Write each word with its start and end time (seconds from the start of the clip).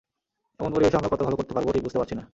এমন 0.59 0.71
পরিবেশে 0.73 0.97
আমরা 0.97 1.09
কতটা 1.09 1.25
ভালো 1.25 1.37
করতে 1.37 1.53
পারব 1.53 1.67
ঠিক 1.71 1.83
বুঝতে 1.83 1.99
পারছি 1.99 2.15
না। 2.15 2.23